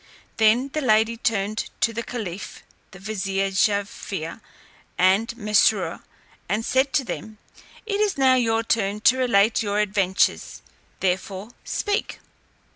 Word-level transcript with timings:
Then 0.37 0.71
the 0.73 0.81
lady 0.81 1.15
turned 1.15 1.69
to 1.81 1.93
the 1.93 2.01
caliph, 2.01 2.63
the 2.89 2.97
vizier 2.97 3.51
Jaaffier, 3.51 4.41
and 4.97 5.31
Mesrour, 5.37 5.99
and 6.49 6.65
said 6.65 6.91
to 6.93 7.03
them, 7.03 7.37
"It 7.85 8.01
is 8.01 8.17
now 8.17 8.33
your 8.33 8.63
turn 8.63 9.01
to 9.01 9.17
relate 9.19 9.61
your 9.61 9.77
adventures, 9.77 10.63
therefore 11.01 11.49
speak." 11.63 12.17